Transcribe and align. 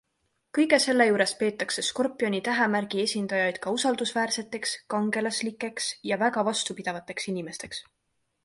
Kõige 0.57 0.77
selle 0.85 1.05
juures 1.07 1.33
peetakse 1.41 1.83
Skorpioni 1.87 2.39
tähemärgi 2.47 3.03
esindajaid 3.03 3.61
ka 3.67 3.75
usaldusväärseteks, 3.77 4.75
kangelaslikeks 4.95 5.93
ja 6.13 6.19
väga 6.27 6.49
vastupidavateks 6.53 7.33
inimesteks. 7.35 7.85